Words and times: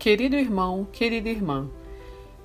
Querido 0.00 0.34
irmão, 0.34 0.88
querida 0.90 1.28
irmã, 1.28 1.68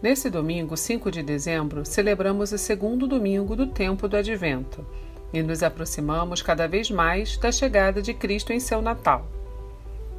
nesse 0.01 0.29
domingo, 0.29 0.75
5 0.75 1.09
de 1.09 1.23
dezembro, 1.23 1.85
celebramos 1.85 2.51
o 2.51 2.57
segundo 2.57 3.07
domingo 3.07 3.55
do 3.55 3.65
tempo 3.65 4.09
do 4.09 4.17
Advento 4.17 4.85
e 5.31 5.41
nos 5.41 5.63
aproximamos 5.63 6.41
cada 6.41 6.67
vez 6.67 6.91
mais 6.91 7.37
da 7.37 7.53
chegada 7.53 8.01
de 8.01 8.13
Cristo 8.13 8.51
em 8.51 8.59
seu 8.59 8.81
Natal. 8.81 9.25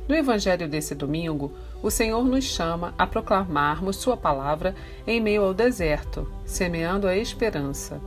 No 0.08 0.14
Evangelho 0.14 0.66
desse 0.66 0.94
domingo, 0.94 1.52
o 1.82 1.90
Senhor 1.90 2.24
nos 2.24 2.44
chama 2.44 2.94
a 2.96 3.06
proclamarmos 3.06 3.96
Sua 3.96 4.16
palavra 4.16 4.74
em 5.06 5.20
meio 5.20 5.44
ao 5.44 5.52
deserto, 5.52 6.26
semeando 6.46 7.06
a 7.06 7.14
esperança. 7.14 8.00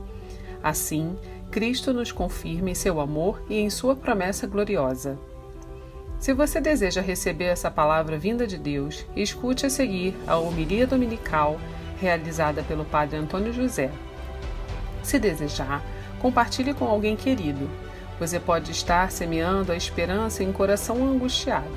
Assim, 0.60 1.16
Cristo 1.52 1.92
nos 1.92 2.10
confirma 2.10 2.70
em 2.70 2.74
seu 2.74 3.00
amor 3.00 3.40
e 3.48 3.60
em 3.60 3.70
Sua 3.70 3.94
promessa 3.94 4.48
gloriosa. 4.48 5.16
Se 6.20 6.34
você 6.34 6.60
deseja 6.60 7.00
receber 7.00 7.46
essa 7.46 7.70
palavra 7.70 8.18
vinda 8.18 8.46
de 8.46 8.58
Deus, 8.58 9.06
escute 9.16 9.64
a 9.64 9.70
seguir 9.70 10.14
a 10.26 10.36
homilia 10.36 10.86
dominical 10.86 11.58
realizada 11.98 12.62
pelo 12.62 12.84
Padre 12.84 13.16
Antônio 13.16 13.54
José. 13.54 13.90
Se 15.02 15.18
desejar, 15.18 15.82
compartilhe 16.20 16.74
com 16.74 16.84
alguém 16.84 17.16
querido. 17.16 17.70
Você 18.18 18.38
pode 18.38 18.70
estar 18.70 19.10
semeando 19.10 19.72
a 19.72 19.76
esperança 19.76 20.44
em 20.44 20.52
coração 20.52 21.02
angustiado. 21.02 21.72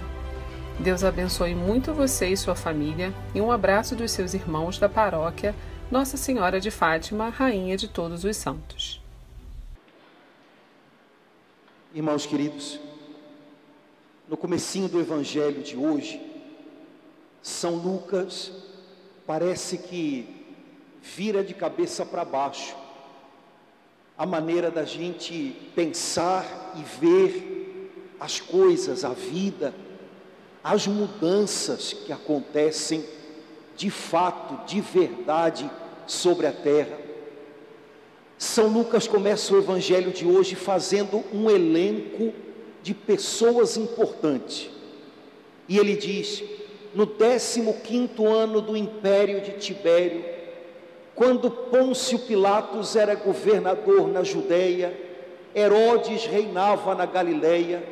Deus 0.77 1.05
abençoe 1.05 1.55
muito 1.55 1.93
você 1.93 2.27
e 2.27 2.35
sua 2.35 2.53
família 2.53 3.13
e 3.33 3.39
um 3.39 3.49
abraço 3.49 3.95
dos 3.95 4.11
seus 4.11 4.33
irmãos 4.33 4.77
da 4.77 4.89
paróquia 4.89 5.55
Nossa 5.89 6.17
Senhora 6.17 6.59
de 6.59 6.69
Fátima, 6.69 7.29
Rainha 7.29 7.77
de 7.77 7.87
Todos 7.87 8.25
os 8.25 8.35
Santos. 8.35 9.01
Irmãos 11.95 12.25
queridos, 12.25 12.77
no 14.33 14.37
comecinho 14.37 14.89
do 14.89 14.99
evangelho 14.99 15.61
de 15.61 15.77
hoje, 15.77 16.19
São 17.39 17.75
Lucas 17.75 18.51
parece 19.27 19.77
que 19.77 20.27
vira 21.03 21.43
de 21.43 21.53
cabeça 21.53 22.03
para 22.03 22.25
baixo 22.25 22.75
a 24.17 24.25
maneira 24.25 24.71
da 24.71 24.85
gente 24.85 25.55
pensar 25.75 26.73
e 26.75 26.81
ver 26.99 27.91
as 28.19 28.39
coisas, 28.39 29.05
a 29.05 29.09
vida, 29.09 29.71
as 30.63 30.87
mudanças 30.87 31.93
que 31.93 32.11
acontecem 32.11 33.05
de 33.77 33.91
fato, 33.91 34.65
de 34.65 34.81
verdade 34.81 35.69
sobre 36.07 36.47
a 36.47 36.51
terra. 36.51 36.97
São 38.39 38.67
Lucas 38.67 39.07
começa 39.07 39.53
o 39.53 39.59
evangelho 39.59 40.11
de 40.11 40.25
hoje 40.25 40.55
fazendo 40.55 41.23
um 41.31 41.51
elenco 41.51 42.33
de 42.83 42.93
pessoas 42.93 43.77
importantes. 43.77 44.69
E 45.67 45.79
ele 45.79 45.95
diz: 45.95 46.43
no 46.93 47.07
15 47.07 47.61
ano 48.27 48.61
do 48.61 48.77
império 48.77 49.41
de 49.41 49.53
Tibério, 49.53 50.23
quando 51.15 51.49
Pôncio 51.49 52.19
Pilatos 52.19 52.95
era 52.95 53.15
governador 53.15 54.07
na 54.07 54.23
Judéia, 54.23 54.95
Herodes 55.55 56.25
reinava 56.25 56.93
na 56.93 57.05
Galileia, 57.05 57.83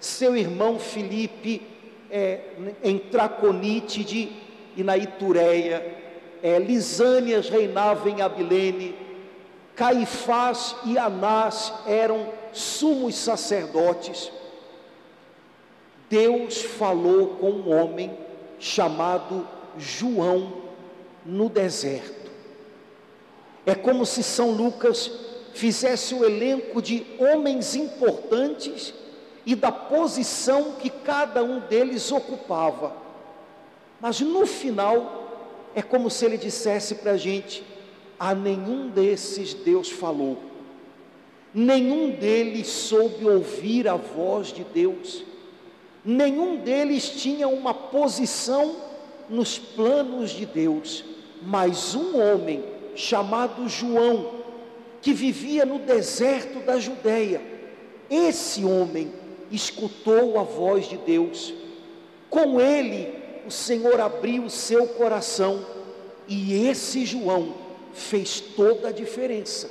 seu 0.00 0.36
irmão 0.36 0.78
Filipe 0.78 1.62
é, 2.10 2.40
em 2.82 2.98
Traconítide 2.98 4.32
e 4.76 4.82
na 4.82 4.96
Itureia, 4.96 6.02
é, 6.42 6.58
Lisânias 6.58 7.48
reinava 7.48 8.10
em 8.10 8.20
Abilene, 8.20 8.94
Caifás 9.74 10.76
e 10.84 10.98
Anás 10.98 11.72
eram 11.86 12.28
sumos 12.52 13.14
sacerdotes, 13.16 14.30
Deus 16.10 16.60
falou 16.60 17.36
com 17.36 17.50
um 17.50 17.74
homem 17.74 18.16
chamado 18.58 19.48
João 19.78 20.62
no 21.24 21.48
deserto. 21.48 22.30
É 23.64 23.74
como 23.74 24.04
se 24.04 24.22
São 24.22 24.50
Lucas 24.50 25.10
fizesse 25.54 26.14
o 26.14 26.24
elenco 26.24 26.82
de 26.82 27.06
homens 27.18 27.74
importantes 27.74 28.92
e 29.46 29.54
da 29.54 29.72
posição 29.72 30.72
que 30.72 30.90
cada 30.90 31.42
um 31.42 31.60
deles 31.60 32.12
ocupava. 32.12 32.94
Mas 34.00 34.20
no 34.20 34.46
final, 34.46 35.22
é 35.74 35.80
como 35.80 36.10
se 36.10 36.24
ele 36.24 36.36
dissesse 36.36 36.96
para 36.96 37.12
a 37.12 37.16
gente: 37.16 37.64
a 38.22 38.36
nenhum 38.36 38.88
desses 38.88 39.52
Deus 39.52 39.90
falou, 39.90 40.38
nenhum 41.52 42.10
deles 42.10 42.68
soube 42.68 43.28
ouvir 43.28 43.88
a 43.88 43.96
voz 43.96 44.52
de 44.52 44.62
Deus, 44.62 45.24
nenhum 46.04 46.58
deles 46.58 47.10
tinha 47.10 47.48
uma 47.48 47.74
posição 47.74 48.76
nos 49.28 49.58
planos 49.58 50.30
de 50.30 50.46
Deus, 50.46 51.04
mas 51.42 51.96
um 51.96 52.16
homem 52.16 52.62
chamado 52.94 53.68
João, 53.68 54.34
que 55.00 55.12
vivia 55.12 55.66
no 55.66 55.80
deserto 55.80 56.60
da 56.60 56.78
Judéia, 56.78 57.42
esse 58.08 58.64
homem 58.64 59.12
escutou 59.50 60.38
a 60.38 60.44
voz 60.44 60.88
de 60.88 60.96
Deus, 60.96 61.52
com 62.30 62.60
ele 62.60 63.20
o 63.44 63.50
Senhor 63.50 64.00
abriu 64.00 64.44
o 64.44 64.50
seu 64.50 64.86
coração, 64.86 65.66
e 66.28 66.68
esse 66.68 67.04
João 67.04 67.61
fez 67.92 68.40
toda 68.40 68.88
a 68.88 68.92
diferença. 68.92 69.70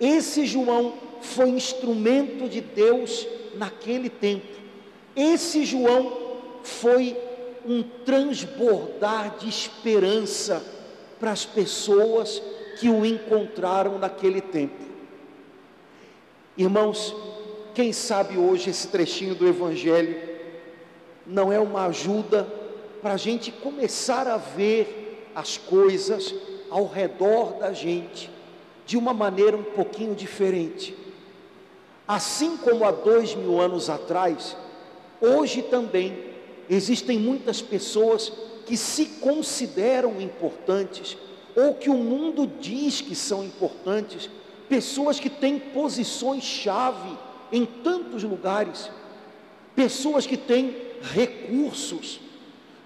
Esse 0.00 0.46
João 0.46 0.94
foi 1.20 1.48
instrumento 1.50 2.48
de 2.48 2.60
Deus 2.60 3.26
naquele 3.54 4.10
tempo. 4.10 4.46
Esse 5.14 5.64
João 5.64 6.12
foi 6.62 7.16
um 7.66 7.82
transbordar 8.04 9.36
de 9.38 9.48
esperança 9.48 10.62
para 11.20 11.30
as 11.30 11.44
pessoas 11.44 12.42
que 12.78 12.88
o 12.88 13.04
encontraram 13.06 13.98
naquele 13.98 14.40
tempo. 14.40 14.82
Irmãos, 16.56 17.14
quem 17.74 17.92
sabe 17.92 18.36
hoje 18.36 18.70
esse 18.70 18.88
trechinho 18.88 19.34
do 19.34 19.46
Evangelho 19.46 20.20
não 21.26 21.52
é 21.52 21.58
uma 21.58 21.86
ajuda 21.86 22.46
para 23.00 23.14
a 23.14 23.16
gente 23.16 23.50
começar 23.50 24.26
a 24.26 24.36
ver 24.36 25.30
as 25.34 25.56
coisas 25.56 26.34
ao 26.72 26.86
redor 26.86 27.58
da 27.58 27.74
gente 27.74 28.30
de 28.86 28.96
uma 28.96 29.12
maneira 29.12 29.54
um 29.54 29.62
pouquinho 29.62 30.14
diferente. 30.14 30.96
Assim 32.08 32.56
como 32.56 32.86
há 32.86 32.90
dois 32.90 33.34
mil 33.34 33.60
anos 33.60 33.90
atrás, 33.90 34.56
hoje 35.20 35.60
também 35.60 36.18
existem 36.70 37.18
muitas 37.18 37.60
pessoas 37.60 38.32
que 38.64 38.74
se 38.74 39.04
consideram 39.20 40.18
importantes, 40.18 41.16
ou 41.54 41.74
que 41.74 41.90
o 41.90 41.94
mundo 41.94 42.46
diz 42.46 43.02
que 43.02 43.14
são 43.14 43.44
importantes, 43.44 44.30
pessoas 44.66 45.20
que 45.20 45.28
têm 45.28 45.58
posições-chave 45.58 47.18
em 47.52 47.66
tantos 47.66 48.22
lugares, 48.22 48.90
pessoas 49.76 50.26
que 50.26 50.38
têm 50.38 50.74
recursos, 51.02 52.18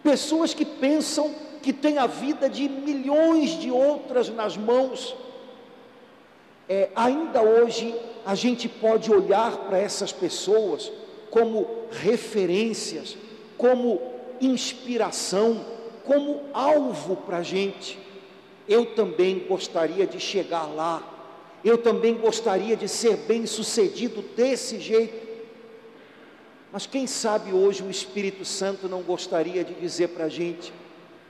pessoas 0.02 0.52
que 0.52 0.64
pensam 0.64 1.45
que 1.66 1.72
tem 1.72 1.98
a 1.98 2.06
vida 2.06 2.48
de 2.48 2.68
milhões 2.68 3.58
de 3.58 3.72
outras 3.72 4.28
nas 4.28 4.56
mãos. 4.56 5.16
É, 6.68 6.90
ainda 6.94 7.42
hoje 7.42 7.92
a 8.24 8.36
gente 8.36 8.68
pode 8.68 9.12
olhar 9.12 9.56
para 9.66 9.76
essas 9.76 10.12
pessoas 10.12 10.92
como 11.28 11.66
referências, 11.90 13.16
como 13.58 14.00
inspiração, 14.40 15.66
como 16.04 16.44
alvo 16.52 17.16
para 17.16 17.38
a 17.38 17.42
gente. 17.42 17.98
Eu 18.68 18.94
também 18.94 19.40
gostaria 19.40 20.06
de 20.06 20.20
chegar 20.20 20.66
lá, 20.72 21.02
eu 21.64 21.76
também 21.76 22.14
gostaria 22.14 22.76
de 22.76 22.86
ser 22.86 23.16
bem 23.16 23.44
sucedido 23.44 24.22
desse 24.36 24.78
jeito. 24.78 25.26
Mas 26.70 26.86
quem 26.86 27.08
sabe 27.08 27.52
hoje 27.52 27.82
o 27.82 27.90
Espírito 27.90 28.44
Santo 28.44 28.88
não 28.88 29.02
gostaria 29.02 29.64
de 29.64 29.74
dizer 29.74 30.10
para 30.10 30.26
a 30.26 30.28
gente: 30.28 30.72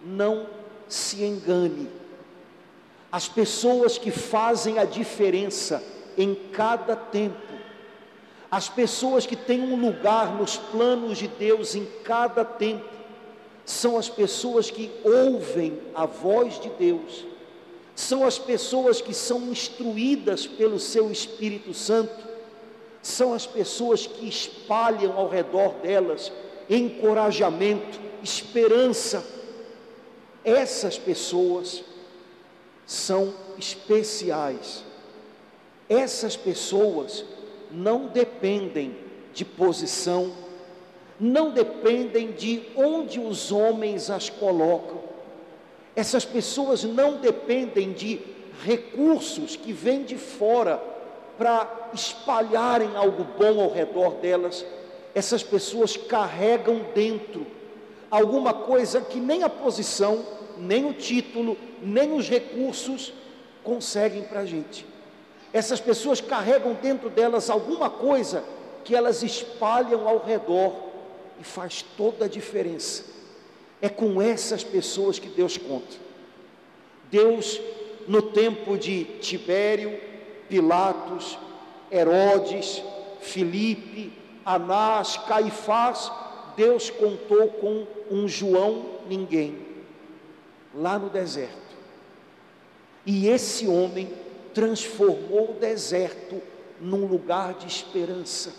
não 0.06 0.46
se 0.88 1.22
engane. 1.22 1.88
As 3.10 3.28
pessoas 3.28 3.98
que 3.98 4.10
fazem 4.10 4.78
a 4.78 4.84
diferença 4.84 5.82
em 6.16 6.34
cada 6.34 6.94
tempo, 6.94 7.54
as 8.50 8.68
pessoas 8.68 9.26
que 9.26 9.36
têm 9.36 9.60
um 9.60 9.76
lugar 9.76 10.34
nos 10.34 10.56
planos 10.56 11.18
de 11.18 11.28
Deus 11.28 11.74
em 11.74 11.84
cada 12.04 12.44
tempo, 12.44 12.84
são 13.64 13.98
as 13.98 14.08
pessoas 14.08 14.70
que 14.70 14.90
ouvem 15.02 15.80
a 15.94 16.06
voz 16.06 16.60
de 16.60 16.68
Deus, 16.70 17.24
são 17.96 18.24
as 18.24 18.38
pessoas 18.38 19.00
que 19.00 19.12
são 19.12 19.50
instruídas 19.50 20.46
pelo 20.46 20.78
seu 20.78 21.10
Espírito 21.10 21.74
Santo, 21.74 22.26
são 23.02 23.34
as 23.34 23.46
pessoas 23.46 24.06
que 24.06 24.28
espalham 24.28 25.16
ao 25.16 25.28
redor 25.28 25.74
delas 25.82 26.30
encorajamento, 26.68 27.98
esperança, 28.22 29.24
essas 30.46 30.96
pessoas 30.96 31.82
são 32.86 33.34
especiais. 33.58 34.84
Essas 35.88 36.36
pessoas 36.36 37.24
não 37.68 38.06
dependem 38.06 38.96
de 39.34 39.44
posição, 39.44 40.32
não 41.18 41.50
dependem 41.50 42.30
de 42.30 42.62
onde 42.76 43.18
os 43.18 43.50
homens 43.50 44.08
as 44.08 44.30
colocam. 44.30 45.00
Essas 45.96 46.24
pessoas 46.24 46.84
não 46.84 47.16
dependem 47.16 47.92
de 47.92 48.20
recursos 48.64 49.56
que 49.56 49.72
vêm 49.72 50.04
de 50.04 50.16
fora 50.16 50.80
para 51.36 51.90
espalharem 51.92 52.94
algo 52.94 53.26
bom 53.36 53.60
ao 53.60 53.70
redor 53.70 54.14
delas. 54.20 54.64
Essas 55.12 55.42
pessoas 55.42 55.96
carregam 55.96 56.82
dentro 56.94 57.46
alguma 58.10 58.52
coisa 58.52 59.00
que 59.00 59.18
nem 59.18 59.42
a 59.42 59.48
posição, 59.48 60.24
nem 60.58 60.84
o 60.84 60.92
título, 60.92 61.56
nem 61.82 62.12
os 62.16 62.28
recursos 62.28 63.12
conseguem 63.62 64.22
para 64.22 64.40
a 64.40 64.46
gente. 64.46 64.86
Essas 65.52 65.80
pessoas 65.80 66.20
carregam 66.20 66.74
dentro 66.74 67.08
delas 67.08 67.48
alguma 67.50 67.88
coisa 67.88 68.44
que 68.84 68.94
elas 68.94 69.22
espalham 69.22 70.06
ao 70.08 70.18
redor 70.18 70.72
e 71.40 71.44
faz 71.44 71.84
toda 71.96 72.26
a 72.26 72.28
diferença. 72.28 73.04
É 73.80 73.88
com 73.88 74.20
essas 74.20 74.62
pessoas 74.62 75.18
que 75.18 75.28
Deus 75.28 75.58
conta. 75.58 75.96
Deus, 77.10 77.60
no 78.06 78.22
tempo 78.22 78.76
de 78.76 79.04
Tibério, 79.20 79.98
Pilatos, 80.48 81.38
Herodes, 81.90 82.82
Filipe, 83.20 84.12
Anás, 84.44 85.16
Caifás, 85.16 86.10
Deus 86.56 86.90
contou 86.90 87.48
com 87.48 87.86
um 88.10 88.26
João 88.26 88.86
ninguém, 89.08 89.58
lá 90.76 90.98
no 90.98 91.08
deserto. 91.08 91.76
E 93.04 93.28
esse 93.28 93.66
homem 93.66 94.12
transformou 94.52 95.50
o 95.50 95.60
deserto 95.60 96.40
num 96.80 97.06
lugar 97.06 97.54
de 97.54 97.66
esperança. 97.66 98.52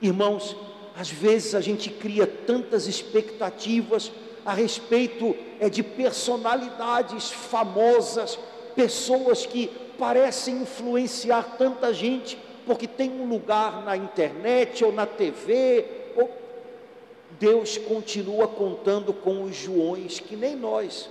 Irmãos, 0.00 0.56
às 0.96 1.10
vezes 1.10 1.54
a 1.54 1.60
gente 1.60 1.90
cria 1.90 2.26
tantas 2.26 2.86
expectativas 2.86 4.12
a 4.44 4.52
respeito 4.52 5.36
é 5.60 5.68
de 5.68 5.82
personalidades 5.82 7.30
famosas, 7.30 8.38
pessoas 8.74 9.46
que 9.46 9.68
parecem 9.98 10.62
influenciar 10.62 11.56
tanta 11.56 11.94
gente 11.94 12.36
porque 12.66 12.86
tem 12.86 13.10
um 13.10 13.28
lugar 13.28 13.84
na 13.84 13.96
internet 13.96 14.84
ou 14.84 14.92
na 14.92 15.06
TV. 15.06 15.84
Ou... 16.16 16.41
Deus 17.42 17.76
continua 17.76 18.46
contando 18.46 19.12
com 19.12 19.42
os 19.42 19.56
Joões 19.56 20.20
que 20.20 20.36
nem 20.36 20.54
nós 20.54 21.10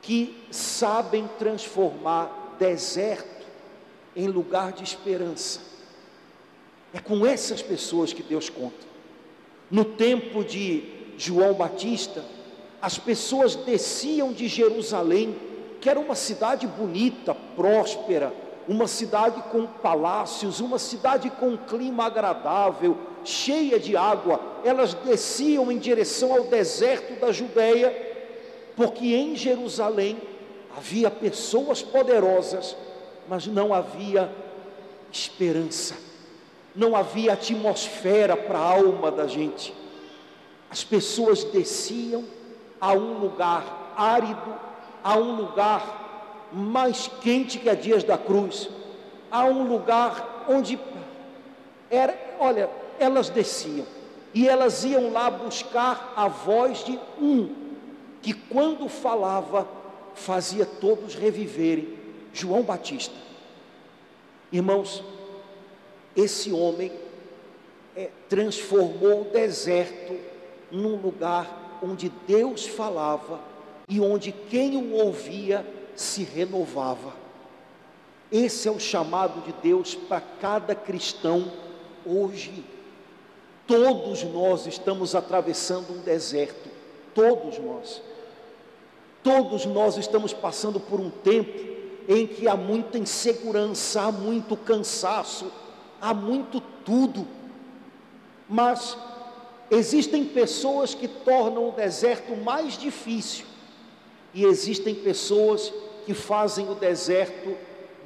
que 0.00 0.40
sabem 0.52 1.28
transformar 1.36 2.54
deserto 2.60 3.44
em 4.14 4.28
lugar 4.28 4.70
de 4.70 4.84
esperança. 4.84 5.62
É 6.92 7.00
com 7.00 7.26
essas 7.26 7.60
pessoas 7.60 8.12
que 8.12 8.22
Deus 8.22 8.48
conta. 8.48 8.86
No 9.68 9.84
tempo 9.84 10.44
de 10.44 10.84
João 11.18 11.54
Batista, 11.54 12.24
as 12.80 12.96
pessoas 12.96 13.56
desciam 13.56 14.32
de 14.32 14.46
Jerusalém, 14.46 15.34
que 15.80 15.90
era 15.90 15.98
uma 15.98 16.14
cidade 16.14 16.68
bonita, 16.68 17.34
próspera, 17.34 18.32
uma 18.66 18.86
cidade 18.86 19.42
com 19.50 19.66
palácios, 19.66 20.60
uma 20.60 20.78
cidade 20.78 21.30
com 21.30 21.56
clima 21.56 22.06
agradável, 22.06 22.96
cheia 23.24 23.78
de 23.78 23.96
água. 23.96 24.40
Elas 24.64 24.94
desciam 24.94 25.70
em 25.70 25.78
direção 25.78 26.32
ao 26.32 26.44
deserto 26.44 27.18
da 27.20 27.30
Judéia 27.32 28.12
porque 28.76 29.14
em 29.14 29.36
Jerusalém 29.36 30.18
havia 30.76 31.10
pessoas 31.10 31.82
poderosas, 31.82 32.76
mas 33.28 33.46
não 33.46 33.72
havia 33.72 34.30
esperança, 35.12 35.96
não 36.74 36.96
havia 36.96 37.34
atmosfera 37.34 38.36
para 38.36 38.58
a 38.58 38.72
alma 38.72 39.10
da 39.10 39.26
gente. 39.26 39.72
As 40.68 40.82
pessoas 40.82 41.44
desciam 41.44 42.24
a 42.80 42.92
um 42.92 43.18
lugar 43.18 43.92
árido, 43.96 44.54
a 45.02 45.16
um 45.16 45.36
lugar 45.36 46.03
mais 46.54 47.10
quente 47.20 47.58
que 47.58 47.68
a 47.68 47.74
Dias 47.74 48.04
da 48.04 48.16
Cruz, 48.16 48.70
a 49.30 49.44
um 49.44 49.66
lugar 49.66 50.46
onde 50.48 50.78
era, 51.90 52.16
olha, 52.38 52.70
elas 52.98 53.28
desciam 53.28 53.86
e 54.32 54.48
elas 54.48 54.84
iam 54.84 55.12
lá 55.12 55.30
buscar 55.30 56.12
a 56.16 56.28
voz 56.28 56.84
de 56.84 56.98
um 57.20 57.54
que 58.22 58.32
quando 58.32 58.88
falava 58.88 59.68
fazia 60.14 60.64
todos 60.64 61.14
reviverem. 61.14 62.04
João 62.32 62.62
Batista. 62.62 63.14
Irmãos, 64.50 65.02
esse 66.16 66.52
homem 66.52 66.92
é, 67.96 68.10
transformou 68.28 69.22
o 69.22 69.30
deserto 69.32 70.16
num 70.70 70.96
lugar 70.96 71.78
onde 71.82 72.10
Deus 72.26 72.66
falava 72.66 73.40
e 73.88 74.00
onde 74.00 74.32
quem 74.32 74.76
o 74.76 74.94
ouvia 74.94 75.64
se 75.96 76.22
renovava. 76.22 77.12
Esse 78.30 78.68
é 78.68 78.70
o 78.70 78.80
chamado 78.80 79.42
de 79.42 79.52
Deus 79.62 79.94
para 79.94 80.20
cada 80.20 80.74
cristão 80.74 81.52
hoje. 82.04 82.64
Todos 83.66 84.22
nós 84.24 84.66
estamos 84.66 85.14
atravessando 85.14 85.92
um 85.92 86.02
deserto, 86.02 86.68
todos 87.14 87.58
nós. 87.58 88.02
Todos 89.22 89.64
nós 89.64 89.96
estamos 89.96 90.32
passando 90.32 90.78
por 90.78 91.00
um 91.00 91.10
tempo 91.10 91.74
em 92.06 92.26
que 92.26 92.46
há 92.46 92.56
muita 92.56 92.98
insegurança, 92.98 94.02
há 94.02 94.12
muito 94.12 94.56
cansaço, 94.56 95.50
há 96.00 96.12
muito 96.12 96.60
tudo. 96.84 97.26
Mas 98.48 98.98
existem 99.70 100.24
pessoas 100.24 100.94
que 100.94 101.08
tornam 101.08 101.70
o 101.70 101.72
deserto 101.72 102.36
mais 102.36 102.76
difícil, 102.76 103.46
e 104.34 104.44
existem 104.44 104.94
pessoas 104.94 105.72
que 106.04 106.14
fazem 106.14 106.70
o 106.70 106.74
deserto 106.74 107.56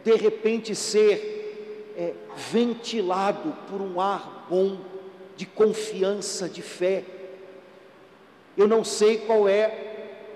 de 0.04 0.14
repente 0.14 0.74
ser 0.74 1.92
é, 1.96 2.14
ventilado 2.50 3.54
por 3.68 3.80
um 3.80 4.00
ar 4.00 4.46
bom, 4.48 4.78
de 5.36 5.44
confiança, 5.46 6.48
de 6.48 6.62
fé. 6.62 7.04
Eu 8.56 8.66
não 8.66 8.82
sei 8.84 9.18
qual 9.18 9.48
é 9.48 9.86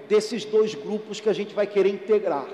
desses 0.08 0.44
dois 0.44 0.74
grupos 0.74 1.20
que 1.20 1.28
a 1.28 1.32
gente 1.32 1.54
vai 1.54 1.66
querer 1.66 1.88
integrar. 1.88 2.46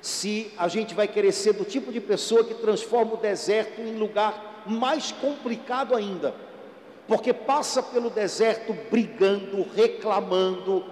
Se 0.00 0.50
a 0.56 0.68
gente 0.68 0.94
vai 0.94 1.08
querer 1.08 1.32
ser 1.32 1.52
do 1.52 1.64
tipo 1.64 1.92
de 1.92 2.00
pessoa 2.00 2.44
que 2.44 2.54
transforma 2.54 3.14
o 3.14 3.18
deserto 3.18 3.80
em 3.80 3.96
lugar 3.96 4.64
mais 4.66 5.12
complicado 5.12 5.94
ainda, 5.94 6.34
porque 7.06 7.32
passa 7.32 7.82
pelo 7.82 8.10
deserto 8.10 8.76
brigando, 8.90 9.66
reclamando, 9.74 10.84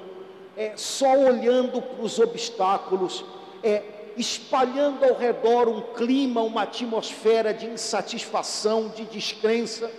é, 0.56 0.73
só 0.76 1.16
olhando 1.16 1.83
para 1.83 2.04
os 2.04 2.19
obstáculos, 2.19 3.25
é, 3.62 3.83
espalhando 4.16 5.04
ao 5.04 5.14
redor 5.14 5.69
um 5.69 5.81
clima, 5.95 6.42
uma 6.42 6.62
atmosfera 6.62 7.52
de 7.52 7.66
insatisfação, 7.66 8.88
de 8.88 9.04
descrença, 9.04 9.90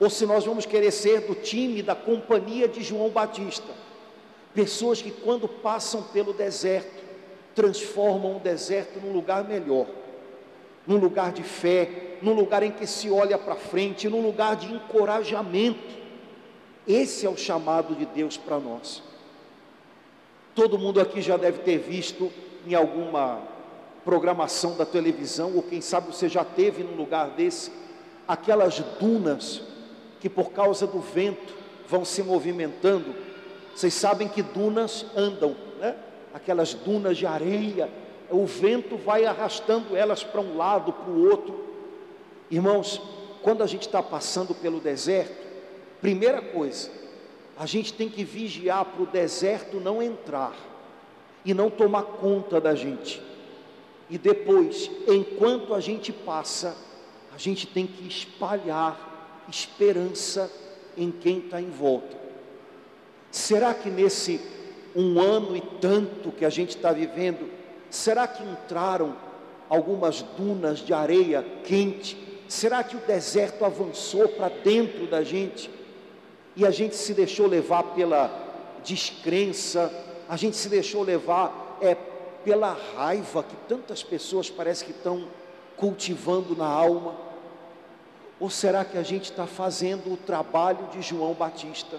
ou 0.00 0.08
se 0.08 0.26
nós 0.26 0.44
vamos 0.44 0.66
querer 0.66 0.90
ser 0.90 1.20
do 1.20 1.34
time, 1.34 1.82
da 1.82 1.94
companhia 1.94 2.66
de 2.66 2.82
João 2.82 3.10
Batista, 3.10 3.84
Pessoas 4.54 5.02
que, 5.02 5.10
quando 5.10 5.48
passam 5.48 6.00
pelo 6.00 6.32
deserto, 6.32 7.02
transformam 7.56 8.36
o 8.36 8.40
deserto 8.40 9.00
num 9.00 9.12
lugar 9.12 9.42
melhor, 9.42 9.86
num 10.86 10.96
lugar 10.96 11.32
de 11.32 11.42
fé, 11.42 12.18
num 12.22 12.34
lugar 12.34 12.62
em 12.62 12.70
que 12.70 12.86
se 12.86 13.10
olha 13.10 13.36
para 13.36 13.56
frente, 13.56 14.08
num 14.08 14.22
lugar 14.22 14.54
de 14.54 14.72
encorajamento. 14.72 16.04
Esse 16.86 17.26
é 17.26 17.28
o 17.28 17.36
chamado 17.36 17.96
de 17.96 18.06
Deus 18.06 18.36
para 18.36 18.60
nós. 18.60 19.02
Todo 20.54 20.78
mundo 20.78 21.00
aqui 21.00 21.20
já 21.20 21.36
deve 21.36 21.58
ter 21.58 21.78
visto 21.78 22.30
em 22.66 22.74
alguma 22.74 23.42
programação 24.04 24.76
da 24.76 24.84
televisão, 24.84 25.54
ou 25.54 25.62
quem 25.62 25.80
sabe 25.80 26.08
você 26.08 26.28
já 26.28 26.44
teve 26.44 26.82
num 26.82 26.94
lugar 26.94 27.30
desse, 27.30 27.72
aquelas 28.28 28.78
dunas 29.00 29.62
que 30.20 30.28
por 30.28 30.52
causa 30.52 30.86
do 30.86 31.00
vento 31.00 31.54
vão 31.88 32.04
se 32.04 32.22
movimentando 32.22 33.14
vocês 33.74 33.92
sabem 33.92 34.28
que 34.28 34.40
dunas 34.40 35.04
andam, 35.16 35.56
né? 35.80 35.96
Aquelas 36.32 36.74
dunas 36.74 37.18
de 37.18 37.26
areia, 37.26 37.90
o 38.30 38.46
vento 38.46 38.96
vai 38.96 39.24
arrastando 39.24 39.96
elas 39.96 40.22
para 40.22 40.40
um 40.40 40.56
lado, 40.56 40.92
para 40.92 41.10
o 41.10 41.28
outro. 41.28 41.64
Irmãos, 42.50 43.02
quando 43.42 43.62
a 43.62 43.66
gente 43.66 43.82
está 43.82 44.00
passando 44.02 44.54
pelo 44.54 44.78
deserto, 44.78 45.34
primeira 46.00 46.40
coisa, 46.40 46.88
a 47.58 47.66
gente 47.66 47.92
tem 47.92 48.08
que 48.08 48.24
vigiar 48.24 48.84
para 48.84 49.02
o 49.02 49.06
deserto 49.06 49.78
não 49.78 50.02
entrar 50.02 50.54
e 51.44 51.54
não 51.54 51.70
tomar 51.70 52.02
conta 52.02 52.60
da 52.60 52.74
gente. 52.74 53.20
E 54.10 54.18
depois, 54.18 54.90
enquanto 55.06 55.74
a 55.74 55.80
gente 55.80 56.12
passa, 56.12 56.76
a 57.34 57.38
gente 57.38 57.66
tem 57.66 57.86
que 57.86 58.06
espalhar 58.06 59.44
esperança 59.48 60.50
em 60.96 61.10
quem 61.10 61.38
está 61.38 61.60
em 61.60 61.70
volta. 61.70 62.16
Será 63.30 63.74
que 63.74 63.90
nesse 63.90 64.40
um 64.94 65.20
ano 65.20 65.56
e 65.56 65.60
tanto 65.80 66.30
que 66.30 66.44
a 66.44 66.50
gente 66.50 66.76
está 66.76 66.92
vivendo, 66.92 67.50
será 67.90 68.28
que 68.28 68.42
entraram 68.42 69.16
algumas 69.68 70.22
dunas 70.22 70.78
de 70.78 70.92
areia 70.92 71.44
quente 71.64 72.24
será 72.48 72.84
que 72.84 72.96
o 72.96 73.00
deserto 73.00 73.64
avançou 73.64 74.28
para 74.28 74.48
dentro 74.48 75.06
da 75.06 75.22
gente 75.22 75.70
e 76.56 76.64
a 76.64 76.70
gente 76.70 76.94
se 76.94 77.14
deixou 77.14 77.46
levar 77.46 77.82
pela 77.94 78.30
descrença, 78.84 79.92
a 80.28 80.36
gente 80.36 80.56
se 80.56 80.68
deixou 80.68 81.02
levar 81.02 81.78
é, 81.80 81.94
pela 82.44 82.76
raiva 82.96 83.42
que 83.42 83.56
tantas 83.68 84.02
pessoas 84.02 84.50
parece 84.50 84.84
que 84.84 84.92
estão 84.92 85.26
cultivando 85.76 86.54
na 86.54 86.66
alma? 86.66 87.16
Ou 88.38 88.50
será 88.50 88.84
que 88.84 88.98
a 88.98 89.02
gente 89.02 89.30
está 89.30 89.46
fazendo 89.46 90.12
o 90.12 90.16
trabalho 90.16 90.86
de 90.92 91.00
João 91.00 91.32
Batista, 91.34 91.98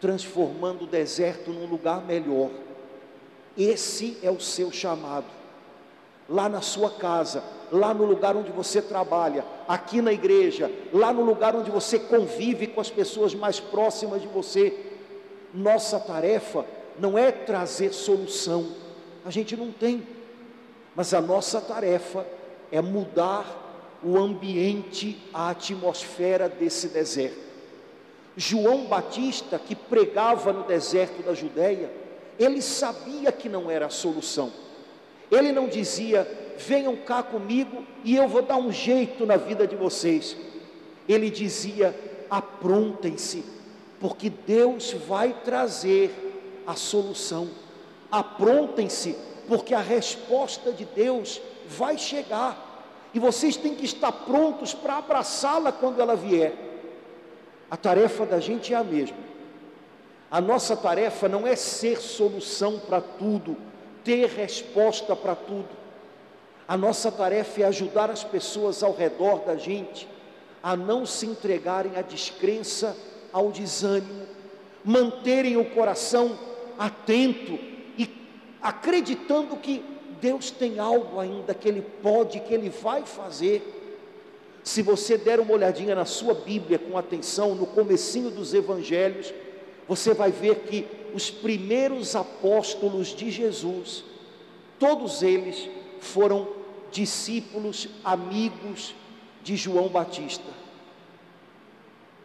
transformando 0.00 0.84
o 0.84 0.86
deserto 0.86 1.50
num 1.50 1.66
lugar 1.66 2.04
melhor? 2.04 2.50
Esse 3.56 4.18
é 4.22 4.30
o 4.30 4.40
seu 4.40 4.70
chamado. 4.72 5.37
Lá 6.28 6.48
na 6.48 6.60
sua 6.60 6.90
casa, 6.90 7.42
lá 7.72 7.92
no 7.94 8.04
lugar 8.04 8.36
onde 8.36 8.50
você 8.50 8.82
trabalha, 8.82 9.44
aqui 9.66 10.02
na 10.02 10.12
igreja, 10.12 10.70
lá 10.92 11.12
no 11.12 11.22
lugar 11.22 11.54
onde 11.56 11.70
você 11.70 11.98
convive 11.98 12.66
com 12.66 12.80
as 12.80 12.90
pessoas 12.90 13.34
mais 13.34 13.60
próximas 13.60 14.20
de 14.20 14.28
você. 14.28 14.74
Nossa 15.54 15.98
tarefa 15.98 16.64
não 16.98 17.16
é 17.16 17.30
trazer 17.30 17.92
solução, 17.92 18.68
a 19.24 19.30
gente 19.30 19.56
não 19.56 19.70
tem, 19.70 20.06
mas 20.94 21.14
a 21.14 21.20
nossa 21.20 21.60
tarefa 21.60 22.26
é 22.70 22.80
mudar 22.80 23.66
o 24.02 24.16
ambiente, 24.18 25.18
a 25.32 25.50
atmosfera 25.50 26.48
desse 26.48 26.88
deserto. 26.88 27.48
João 28.36 28.86
Batista, 28.86 29.58
que 29.58 29.74
pregava 29.74 30.52
no 30.52 30.62
deserto 30.62 31.22
da 31.22 31.34
Judéia, 31.34 31.90
ele 32.38 32.62
sabia 32.62 33.32
que 33.32 33.48
não 33.48 33.68
era 33.68 33.86
a 33.86 33.90
solução. 33.90 34.52
Ele 35.30 35.52
não 35.52 35.68
dizia, 35.68 36.26
venham 36.56 36.96
cá 36.96 37.22
comigo 37.22 37.84
e 38.04 38.16
eu 38.16 38.28
vou 38.28 38.42
dar 38.42 38.56
um 38.56 38.72
jeito 38.72 39.26
na 39.26 39.36
vida 39.36 39.66
de 39.66 39.76
vocês. 39.76 40.36
Ele 41.08 41.30
dizia, 41.30 41.94
aprontem-se, 42.30 43.44
porque 44.00 44.30
Deus 44.30 44.92
vai 44.92 45.34
trazer 45.44 46.62
a 46.66 46.74
solução. 46.74 47.48
Aprontem-se, 48.10 49.16
porque 49.46 49.74
a 49.74 49.80
resposta 49.80 50.72
de 50.72 50.84
Deus 50.84 51.40
vai 51.66 51.98
chegar 51.98 52.66
e 53.12 53.18
vocês 53.18 53.56
têm 53.56 53.74
que 53.74 53.84
estar 53.84 54.12
prontos 54.12 54.74
para 54.74 54.98
abraçá-la 54.98 55.72
quando 55.72 56.00
ela 56.00 56.14
vier. 56.14 56.54
A 57.70 57.76
tarefa 57.76 58.24
da 58.24 58.38
gente 58.38 58.72
é 58.72 58.76
a 58.76 58.84
mesma. 58.84 59.16
A 60.30 60.40
nossa 60.40 60.76
tarefa 60.76 61.28
não 61.28 61.46
é 61.46 61.56
ser 61.56 62.00
solução 62.00 62.78
para 62.78 63.00
tudo, 63.00 63.56
ter 64.08 64.26
resposta 64.26 65.14
para 65.14 65.34
tudo. 65.34 65.68
A 66.66 66.78
nossa 66.78 67.12
tarefa 67.12 67.60
é 67.60 67.64
ajudar 67.66 68.10
as 68.10 68.24
pessoas 68.24 68.82
ao 68.82 68.94
redor 68.94 69.40
da 69.40 69.54
gente 69.54 70.08
a 70.62 70.74
não 70.74 71.04
se 71.04 71.26
entregarem 71.26 71.92
à 71.94 72.00
descrença, 72.00 72.96
ao 73.30 73.50
desânimo, 73.50 74.26
manterem 74.82 75.58
o 75.58 75.64
coração 75.66 76.38
atento 76.78 77.58
e 77.98 78.08
acreditando 78.62 79.56
que 79.56 79.84
Deus 80.22 80.50
tem 80.50 80.78
algo 80.78 81.20
ainda 81.20 81.52
que 81.52 81.68
Ele 81.68 81.82
pode, 82.02 82.40
que 82.40 82.54
Ele 82.54 82.70
vai 82.70 83.04
fazer. 83.04 83.62
Se 84.64 84.80
você 84.80 85.18
der 85.18 85.38
uma 85.38 85.52
olhadinha 85.52 85.94
na 85.94 86.06
sua 86.06 86.32
Bíblia 86.32 86.78
com 86.78 86.96
atenção, 86.96 87.54
no 87.54 87.66
comecinho 87.66 88.30
dos 88.30 88.54
Evangelhos, 88.54 89.34
você 89.86 90.14
vai 90.14 90.30
ver 90.32 90.60
que 90.60 90.97
os 91.14 91.30
primeiros 91.30 92.14
apóstolos 92.14 93.08
de 93.08 93.30
Jesus, 93.30 94.04
todos 94.78 95.22
eles 95.22 95.68
foram 96.00 96.48
discípulos, 96.90 97.88
amigos 98.04 98.94
de 99.42 99.56
João 99.56 99.88
Batista. 99.88 100.58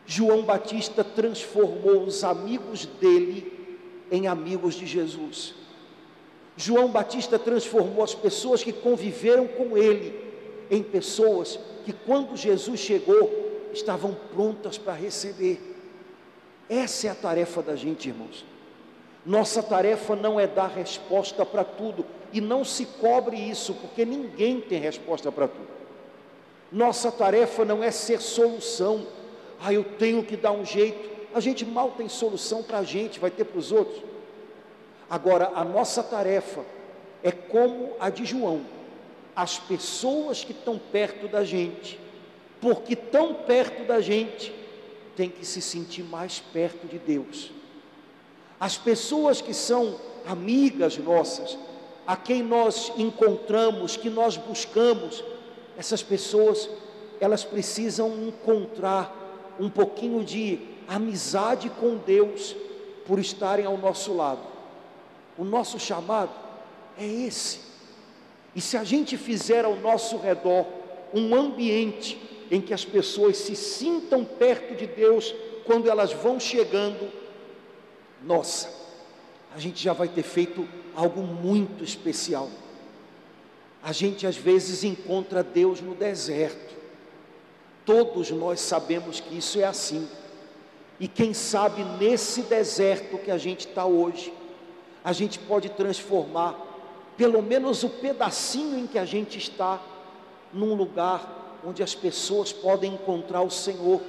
João 0.06 0.44
Batista 0.44 1.04
transformou 1.04 2.04
os 2.04 2.24
amigos 2.24 2.86
dele 2.86 3.52
em 4.12 4.28
amigos 4.28 4.75
de 4.75 4.86
Jesus. 4.86 5.54
João 6.56 6.90
Batista 6.90 7.40
transformou 7.40 8.04
as 8.04 8.13
pessoas 8.13 8.63
que 8.63 8.72
conviveram 8.72 9.48
com 9.48 9.78
ele 9.78 10.22
em 10.70 10.84
pessoas 10.84 11.60
que, 11.86 11.94
quando 11.94 12.38
Jesus 12.38 12.80
chegou, 12.80 13.70
estavam 13.74 14.16
prontas 14.34 14.78
para 14.78 14.94
receber. 14.94 15.60
Essa 16.70 17.08
é 17.08 17.10
a 17.10 17.16
tarefa 17.16 17.62
da 17.62 17.75
gente, 17.75 18.10
irmãos. 18.10 18.46
Nossa 19.25 19.63
tarefa 19.63 20.15
não 20.15 20.39
é 20.39 20.46
dar 20.46 20.68
resposta 20.68 21.46
para 21.46 21.63
tudo, 21.63 22.06
e 22.32 22.42
não 22.42 22.65
se 22.65 22.86
cobre 22.86 23.38
isso, 23.38 23.74
porque 23.75 24.03
ninguém 24.03 24.60
tem 24.60 24.80
resposta 24.80 25.32
para 25.32 25.48
tudo. 25.48 25.68
Nossa 26.72 27.12
tarefa 27.12 27.63
não 27.63 27.84
é 27.84 27.92
ser 27.92 28.20
solução, 28.20 29.06
ah, 29.62 29.72
eu 29.72 29.84
tenho 29.84 30.24
que 30.24 30.36
dar 30.36 30.51
um 30.51 30.65
jeito. 30.65 31.10
A 31.34 31.39
gente 31.39 31.65
mal 31.65 31.92
tem 31.92 32.10
solução 32.10 32.62
para 32.62 32.80
a 32.80 32.84
gente, 32.84 33.20
vai 33.20 33.32
ter 33.32 33.46
para 33.46 33.60
os 33.60 33.72
outros. 33.72 34.03
Agora, 35.10 35.51
a 35.56 35.63
nossa 35.63 36.03
tarefa 36.03 36.65
é 37.22 37.32
como 37.32 37.94
a 38.00 38.10
de 38.10 38.25
João, 38.25 38.62
as 39.36 39.58
pessoas 39.58 40.44
que 40.44 40.51
estão 40.51 40.77
perto 40.77 41.27
da 41.27 41.44
gente, 41.44 42.00
porque 42.60 42.96
tão 42.96 43.34
perto 43.34 43.86
da 43.86 44.01
gente, 44.01 44.53
tem 45.15 45.30
que 45.30 45.46
se 45.46 45.62
sentir 45.62 46.03
mais 46.03 46.39
perto 46.39 46.88
de 46.88 46.98
Deus. 46.98 47.51
As 48.60 48.77
pessoas 48.77 49.41
que 49.41 49.53
são 49.53 49.95
amigas 50.25 50.98
nossas, 50.98 51.57
a 52.05 52.15
quem 52.15 52.43
nós 52.43 52.91
encontramos, 52.98 53.98
que 53.98 54.10
nós 54.10 54.38
buscamos, 54.38 55.24
essas 55.77 56.03
pessoas, 56.03 56.69
elas 57.19 57.43
precisam 57.43 58.27
encontrar 58.27 59.55
um 59.60 59.69
pouquinho 59.69 60.24
de 60.24 60.60
amizade 60.88 61.69
com 61.69 61.95
Deus 61.95 62.55
por 63.05 63.19
estarem 63.19 63.65
ao 63.65 63.77
nosso 63.77 64.13
lado. 64.13 64.41
O 65.38 65.43
nosso 65.43 65.79
chamado 65.79 66.31
é 66.98 67.05
esse. 67.05 67.60
E 68.55 68.62
se 68.62 68.77
a 68.77 68.83
gente 68.83 69.17
fizer 69.17 69.65
ao 69.65 69.75
nosso 69.75 70.17
redor 70.17 70.65
um 71.13 71.33
ambiente 71.33 72.19
em 72.51 72.62
que 72.62 72.74
as 72.74 72.86
pessoas 72.86 73.38
se 73.38 73.55
sintam 73.55 74.24
perto 74.24 74.75
de 74.75 74.86
Deus 74.86 75.33
quando 75.65 75.89
elas 75.89 76.13
vão 76.13 76.39
chegando, 76.39 77.10
nossa, 78.24 78.70
a 79.53 79.60
gente 79.60 79.84
já 79.84 79.94
vai 79.94 80.08
ter 80.08 80.24
feito 80.24 80.68
algo 80.96 81.22
muito 81.22 81.84
especial. 81.84 82.50
A 83.82 83.92
gente 83.92 84.25
às 84.25 84.38
vezes 84.38 84.84
encontra 84.84 85.44
Deus 85.44 85.82
no 85.82 85.94
deserto. 85.94 86.74
Todos 87.86 88.32
nós 88.32 88.62
sabemos 88.62 89.20
que 89.20 89.38
isso 89.38 89.60
é 89.60 89.65
assim. 89.65 90.08
E 91.00 91.08
quem 91.08 91.34
sabe 91.34 91.84
nesse 91.84 92.44
deserto 92.44 93.18
que 93.18 93.30
a 93.30 93.38
gente 93.38 93.68
está 93.68 93.86
hoje, 93.86 94.34
a 95.03 95.12
gente 95.12 95.38
pode 95.38 95.70
transformar 95.70 96.58
pelo 97.18 97.42
menos 97.42 97.84
o 97.84 97.89
pedacinho 97.89 98.80
em 98.80 98.88
que 98.88 98.98
a 98.98 99.06
gente 99.06 99.38
está 99.38 99.82
num 100.51 100.74
lugar 100.74 101.60
onde 101.65 101.84
as 101.84 101.94
pessoas 101.94 102.51
podem 102.51 102.94
encontrar 102.94 103.42
o 103.42 103.50
Senhor, 103.50 104.01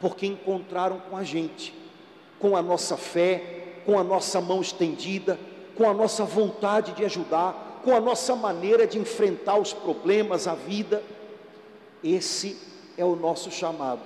porque 0.00 0.26
encontraram 0.26 1.00
com 1.00 1.16
a 1.16 1.24
gente, 1.24 1.74
com 2.38 2.56
a 2.56 2.62
nossa 2.62 2.96
fé, 2.96 3.42
com 3.84 3.98
a 3.98 4.04
nossa 4.04 4.40
mão 4.40 4.60
estendida, 4.60 5.38
com 5.76 5.88
a 5.88 5.94
nossa 5.94 6.24
vontade 6.24 6.92
de 6.92 7.04
ajudar, 7.04 7.80
com 7.84 7.94
a 7.94 8.00
nossa 8.00 8.34
maneira 8.34 8.86
de 8.86 8.98
enfrentar 8.98 9.58
os 9.58 9.72
problemas, 9.72 10.46
a 10.46 10.54
vida. 10.54 11.02
Esse 12.02 12.56
é 12.96 13.04
o 13.04 13.16
nosso 13.16 13.50
chamado. 13.50 14.00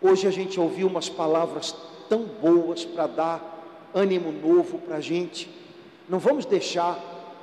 Hoje 0.00 0.26
a 0.26 0.30
gente 0.30 0.60
ouviu 0.60 0.86
umas 0.86 1.08
palavras 1.08 1.74
tão 2.08 2.22
boas 2.22 2.84
para 2.84 3.06
dar 3.06 3.88
ânimo 3.94 4.30
novo 4.30 4.78
para 4.78 4.96
a 4.96 5.00
gente. 5.00 5.50
Não 6.08 6.18
vamos 6.18 6.46
deixar 6.46 6.98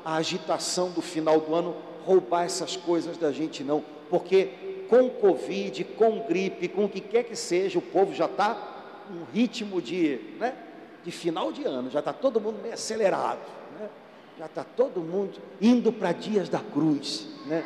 a 0.06 0.16
agitação 0.16 0.92
do 0.92 1.02
final 1.02 1.40
do 1.40 1.54
ano 1.54 1.76
roubar 2.06 2.44
essas 2.44 2.76
coisas 2.76 3.18
da 3.18 3.32
gente, 3.32 3.64
não, 3.64 3.84
porque 4.10 4.50
com 4.90 5.10
Covid, 5.10 5.84
com 5.84 6.20
gripe, 6.20 6.68
com 6.68 6.86
o 6.86 6.90
que 6.90 7.02
quer 7.02 7.24
que 7.24 7.36
seja, 7.36 7.80
o 7.80 7.82
povo 7.82 8.14
já 8.14 8.26
está 8.26 8.73
um 9.12 9.24
ritmo 9.34 9.82
de, 9.82 10.20
né, 10.40 10.54
de 11.04 11.12
final 11.12 11.52
de 11.52 11.64
ano, 11.64 11.90
já 11.90 12.00
está 12.00 12.14
todo 12.14 12.40
mundo 12.40 12.60
meio 12.62 12.74
acelerado, 12.74 13.42
né? 13.80 13.90
já 14.38 14.46
está 14.46 14.64
todo 14.64 15.02
mundo 15.02 15.40
indo 15.62 15.92
para 15.92 16.12
dias 16.12 16.50
da 16.50 16.60
cruz, 16.60 17.28
né? 17.46 17.64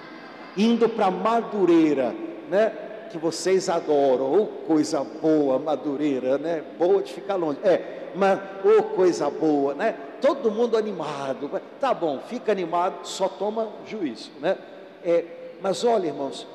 indo 0.56 0.89
para 0.89 1.12
Madureira, 1.12 2.15
né? 2.50 2.74
que 3.12 3.17
vocês 3.17 3.70
adoram, 3.70 4.25
ou 4.25 4.44
oh, 4.44 4.48
coisa 4.67 5.03
boa, 5.03 5.58
Madureira, 5.60 6.38
né? 6.38 6.63
boa 6.77 7.01
de 7.01 7.13
ficar 7.13 7.36
longe, 7.36 7.60
é, 7.63 8.12
mas, 8.15 8.39
oh, 8.65 8.84
coisa 8.84 9.29
boa, 9.29 9.74
né? 9.74 9.96
Todo 10.20 10.51
mundo 10.51 10.75
animado, 10.75 11.50
tá 11.79 11.94
bom, 11.94 12.20
fica 12.27 12.51
animado, 12.51 13.06
só 13.06 13.29
toma 13.29 13.70
juízo, 13.86 14.32
né? 14.41 14.58
É, 15.03 15.24
mas 15.62 15.84
olha, 15.84 16.08
irmãos, 16.08 16.48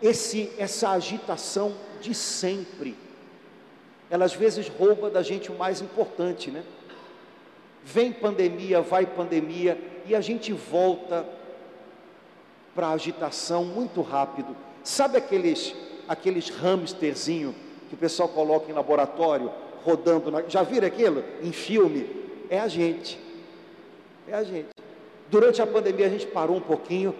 esse, 0.00 0.52
essa 0.56 0.90
agitação 0.90 1.72
de 2.00 2.14
sempre, 2.14 2.96
ela 4.10 4.24
às 4.24 4.34
vezes 4.34 4.68
rouba 4.68 5.10
da 5.10 5.22
gente 5.22 5.50
o 5.50 5.54
mais 5.54 5.80
importante, 5.80 6.50
né? 6.50 6.64
Vem 7.84 8.12
pandemia, 8.12 8.80
vai 8.80 9.06
pandemia, 9.06 9.78
e 10.06 10.14
a 10.14 10.20
gente 10.20 10.52
volta 10.52 11.26
para 12.74 12.88
a 12.88 12.92
agitação 12.92 13.64
muito 13.64 14.02
rápido. 14.02 14.56
Sabe 14.82 15.18
aqueles, 15.18 15.74
aqueles 16.08 16.50
hamsterzinho 16.50 17.54
que 17.88 17.94
o 17.94 17.98
pessoal 17.98 18.28
coloca 18.28 18.70
em 18.70 18.74
laboratório, 18.74 19.50
rodando, 19.84 20.30
na... 20.30 20.42
já 20.42 20.62
viram 20.62 20.86
aquilo? 20.86 21.24
Em 21.42 21.52
filme? 21.52 22.08
É 22.50 22.58
a 22.58 22.68
gente. 22.68 23.18
É 24.26 24.34
a 24.34 24.42
gente. 24.42 24.68
Durante 25.30 25.60
a 25.60 25.66
pandemia 25.66 26.06
a 26.06 26.10
gente 26.10 26.26
parou 26.26 26.56
um 26.56 26.60
pouquinho, 26.60 27.14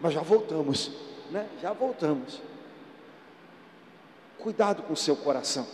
mas 0.00 0.12
já 0.14 0.22
voltamos, 0.22 0.90
né? 1.30 1.46
Já 1.62 1.72
voltamos. 1.72 2.40
Cuidado 4.46 4.84
com 4.84 4.92
o 4.92 4.96
seu 4.96 5.16
coração, 5.16 5.66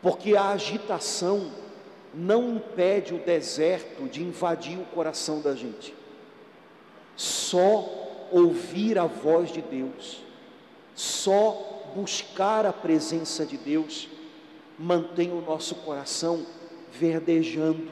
porque 0.00 0.34
a 0.34 0.48
agitação 0.48 1.52
não 2.14 2.56
impede 2.56 3.12
o 3.12 3.18
deserto 3.18 4.08
de 4.08 4.22
invadir 4.22 4.78
o 4.78 4.84
coração 4.86 5.42
da 5.42 5.54
gente. 5.54 5.94
Só 7.16 7.86
ouvir 8.30 8.98
a 8.98 9.04
voz 9.04 9.52
de 9.52 9.60
Deus, 9.60 10.22
só 10.94 11.92
buscar 11.94 12.64
a 12.64 12.72
presença 12.72 13.44
de 13.44 13.58
Deus, 13.58 14.08
mantém 14.78 15.30
o 15.30 15.42
nosso 15.42 15.74
coração 15.74 16.46
verdejando 16.90 17.90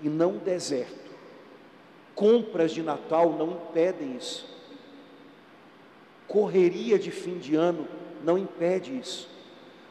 e 0.00 0.08
não 0.08 0.36
deserto. 0.36 1.10
Compras 2.14 2.70
de 2.70 2.80
Natal 2.80 3.32
não 3.32 3.54
impedem 3.54 4.16
isso. 4.16 4.46
Correria 6.28 6.96
de 6.96 7.10
fim 7.10 7.38
de 7.38 7.56
ano 7.56 8.01
não 8.24 8.38
impede 8.38 8.96
isso. 8.96 9.28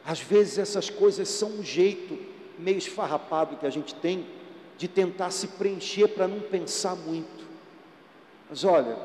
Às 0.04 0.20
vezes 0.20 0.58
essas 0.58 0.90
coisas 0.90 1.28
são 1.28 1.50
um 1.50 1.62
jeito 1.62 2.18
meio 2.58 2.78
esfarrapado 2.78 3.56
que 3.56 3.66
a 3.66 3.70
gente 3.70 3.94
tem 3.94 4.26
de 4.76 4.88
tentar 4.88 5.30
se 5.30 5.48
preencher 5.48 6.08
para 6.08 6.26
não 6.26 6.40
pensar 6.40 6.96
muito. 6.96 7.46
Mas 8.48 8.64
olha, 8.64 8.96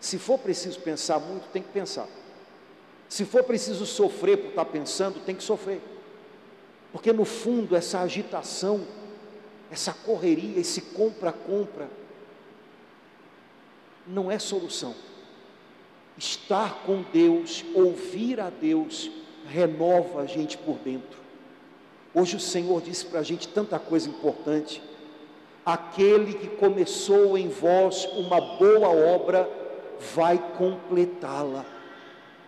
se 0.00 0.18
for 0.18 0.38
preciso 0.38 0.80
pensar 0.80 1.18
muito, 1.18 1.48
tem 1.48 1.62
que 1.62 1.70
pensar. 1.70 2.08
Se 3.08 3.24
for 3.24 3.44
preciso 3.44 3.86
sofrer 3.86 4.38
por 4.38 4.48
estar 4.48 4.64
pensando, 4.64 5.20
tem 5.20 5.34
que 5.34 5.42
sofrer. 5.42 5.80
Porque 6.92 7.12
no 7.12 7.24
fundo, 7.24 7.76
essa 7.76 8.00
agitação, 8.00 8.86
essa 9.70 9.92
correria, 9.92 10.60
esse 10.60 10.80
compra-compra, 10.80 11.88
não 14.06 14.30
é 14.30 14.38
solução. 14.38 14.94
Estar 16.16 16.82
com 16.86 17.02
Deus, 17.12 17.64
ouvir 17.74 18.40
a 18.40 18.48
Deus, 18.50 19.10
renova 19.48 20.22
a 20.22 20.26
gente 20.26 20.56
por 20.56 20.76
dentro. 20.78 21.18
Hoje 22.14 22.36
o 22.36 22.40
Senhor 22.40 22.80
disse 22.80 23.04
para 23.06 23.20
a 23.20 23.24
gente 23.24 23.48
tanta 23.48 23.78
coisa 23.78 24.08
importante. 24.08 24.80
Aquele 25.66 26.34
que 26.34 26.48
começou 26.48 27.36
em 27.36 27.48
vós 27.48 28.08
uma 28.12 28.40
boa 28.40 28.88
obra, 28.88 29.50
vai 30.14 30.38
completá-la. 30.56 31.64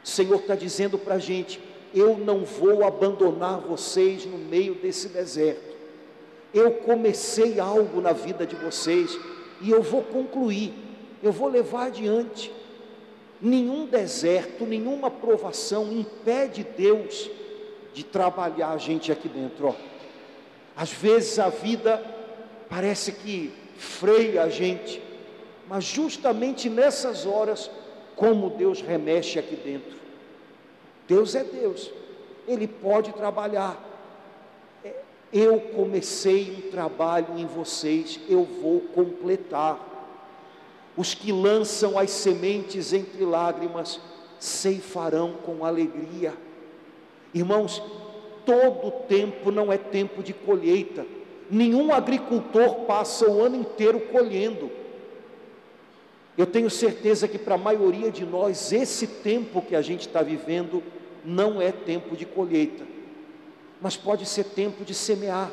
O 0.04 0.08
Senhor 0.08 0.36
está 0.36 0.54
dizendo 0.54 0.96
para 0.96 1.14
a 1.14 1.18
gente: 1.18 1.60
eu 1.92 2.16
não 2.16 2.44
vou 2.44 2.84
abandonar 2.84 3.58
vocês 3.58 4.24
no 4.24 4.38
meio 4.38 4.74
desse 4.76 5.08
deserto. 5.08 5.74
Eu 6.54 6.72
comecei 6.72 7.58
algo 7.58 8.00
na 8.00 8.12
vida 8.12 8.46
de 8.46 8.54
vocês 8.54 9.18
e 9.60 9.70
eu 9.70 9.82
vou 9.82 10.02
concluir, 10.02 10.72
eu 11.22 11.32
vou 11.32 11.48
levar 11.48 11.86
adiante. 11.86 12.52
Nenhum 13.40 13.86
deserto, 13.86 14.64
nenhuma 14.64 15.10
provação 15.10 15.92
impede 15.92 16.64
Deus 16.76 17.30
de 17.92 18.04
trabalhar 18.04 18.70
a 18.70 18.78
gente 18.78 19.12
aqui 19.12 19.28
dentro. 19.28 19.68
Ó. 19.68 19.74
Às 20.76 20.92
vezes 20.92 21.38
a 21.38 21.48
vida 21.48 22.02
parece 22.68 23.12
que 23.12 23.52
freia 23.76 24.42
a 24.42 24.48
gente, 24.48 25.02
mas 25.68 25.84
justamente 25.84 26.68
nessas 26.68 27.26
horas, 27.26 27.70
como 28.14 28.50
Deus 28.50 28.80
remexe 28.80 29.38
aqui 29.38 29.56
dentro. 29.56 29.96
Deus 31.06 31.34
é 31.34 31.44
Deus, 31.44 31.90
Ele 32.46 32.66
pode 32.66 33.12
trabalhar. 33.12 33.82
É, 34.84 34.94
eu 35.32 35.60
comecei 35.60 36.64
um 36.66 36.70
trabalho 36.70 37.38
em 37.38 37.46
vocês, 37.46 38.18
eu 38.28 38.44
vou 38.44 38.80
completar. 38.80 39.95
Os 40.96 41.14
que 41.14 41.30
lançam 41.30 41.98
as 41.98 42.10
sementes 42.10 42.92
entre 42.92 43.24
lágrimas 43.24 44.00
ceifarão 44.38 45.34
com 45.44 45.64
alegria. 45.64 46.34
Irmãos, 47.34 47.82
todo 48.44 48.90
tempo 49.06 49.50
não 49.50 49.72
é 49.72 49.76
tempo 49.76 50.22
de 50.22 50.32
colheita. 50.32 51.04
Nenhum 51.50 51.92
agricultor 51.92 52.86
passa 52.86 53.28
o 53.28 53.42
ano 53.42 53.56
inteiro 53.56 54.00
colhendo. 54.00 54.70
Eu 56.36 56.46
tenho 56.46 56.68
certeza 56.68 57.26
que 57.26 57.38
para 57.38 57.54
a 57.54 57.58
maioria 57.58 58.10
de 58.10 58.24
nós, 58.24 58.72
esse 58.72 59.06
tempo 59.06 59.62
que 59.62 59.74
a 59.74 59.80
gente 59.80 60.06
está 60.06 60.22
vivendo 60.22 60.82
não 61.24 61.60
é 61.60 61.72
tempo 61.72 62.16
de 62.16 62.24
colheita, 62.24 62.84
mas 63.80 63.96
pode 63.96 64.26
ser 64.26 64.44
tempo 64.44 64.84
de 64.84 64.94
semear. 64.94 65.50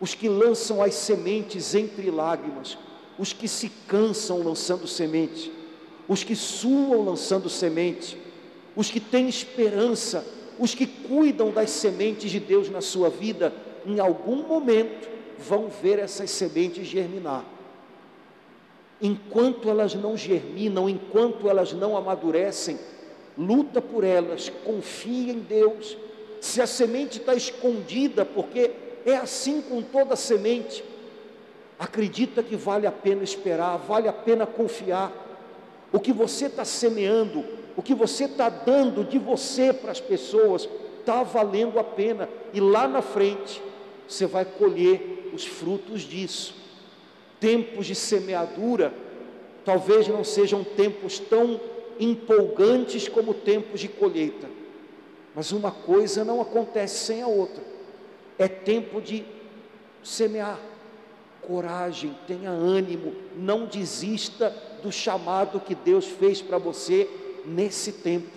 Os 0.00 0.14
que 0.14 0.28
lançam 0.28 0.82
as 0.82 0.94
sementes 0.94 1.74
entre 1.74 2.10
lágrimas, 2.10 2.76
os 3.18 3.32
que 3.32 3.48
se 3.48 3.70
cansam 3.86 4.42
lançando 4.42 4.86
semente, 4.86 5.52
os 6.08 6.24
que 6.24 6.34
suam 6.34 7.04
lançando 7.04 7.48
semente, 7.48 8.18
os 8.76 8.90
que 8.90 9.00
têm 9.00 9.28
esperança 9.28 10.24
os 10.58 10.74
que 10.74 10.86
cuidam 10.86 11.50
das 11.50 11.70
sementes 11.70 12.30
de 12.30 12.38
Deus 12.38 12.68
na 12.68 12.80
sua 12.80 13.10
vida, 13.10 13.52
em 13.86 13.98
algum 13.98 14.46
momento 14.46 15.08
vão 15.38 15.68
ver 15.68 15.98
essas 15.98 16.30
sementes 16.30 16.86
germinar. 16.86 17.44
Enquanto 19.02 19.68
elas 19.68 19.94
não 19.94 20.16
germinam, 20.16 20.88
enquanto 20.88 21.48
elas 21.48 21.72
não 21.72 21.96
amadurecem, 21.96 22.78
luta 23.36 23.82
por 23.82 24.04
elas, 24.04 24.50
confia 24.64 25.32
em 25.32 25.40
Deus. 25.40 25.96
Se 26.40 26.62
a 26.62 26.66
semente 26.66 27.18
está 27.18 27.34
escondida, 27.34 28.24
porque 28.24 28.70
é 29.04 29.16
assim 29.16 29.60
com 29.60 29.82
toda 29.82 30.14
semente, 30.14 30.84
acredita 31.84 32.42
que 32.42 32.56
vale 32.56 32.86
a 32.86 32.92
pena 32.92 33.22
esperar, 33.22 33.76
vale 33.76 34.08
a 34.08 34.12
pena 34.12 34.46
confiar. 34.46 35.12
O 35.92 36.00
que 36.00 36.12
você 36.12 36.46
está 36.46 36.64
semeando, 36.64 37.44
o 37.76 37.82
que 37.82 37.94
você 37.94 38.24
está 38.24 38.48
dando 38.48 39.04
de 39.04 39.18
você 39.18 39.72
para 39.72 39.92
as 39.92 40.00
pessoas 40.00 40.68
está 40.98 41.22
valendo 41.22 41.78
a 41.78 41.84
pena, 41.84 42.28
e 42.52 42.60
lá 42.60 42.88
na 42.88 43.02
frente 43.02 43.62
você 44.08 44.26
vai 44.26 44.44
colher 44.44 45.30
os 45.34 45.44
frutos 45.44 46.02
disso. 46.02 46.54
Tempos 47.38 47.86
de 47.86 47.94
semeadura 47.94 48.92
talvez 49.64 50.08
não 50.08 50.24
sejam 50.24 50.64
tempos 50.64 51.18
tão 51.18 51.60
empolgantes 52.00 53.08
como 53.08 53.32
tempos 53.32 53.80
de 53.80 53.88
colheita, 53.88 54.48
mas 55.34 55.52
uma 55.52 55.70
coisa 55.70 56.24
não 56.24 56.40
acontece 56.40 57.04
sem 57.06 57.22
a 57.22 57.26
outra, 57.26 57.62
é 58.38 58.48
tempo 58.48 59.00
de 59.00 59.24
semear. 60.02 60.58
Coragem, 61.46 62.16
tenha 62.26 62.50
ânimo, 62.50 63.14
não 63.36 63.66
desista 63.66 64.54
do 64.82 64.90
chamado 64.90 65.60
que 65.60 65.74
Deus 65.74 66.06
fez 66.06 66.40
para 66.40 66.58
você 66.58 67.08
nesse 67.44 67.92
tempo. 67.92 68.28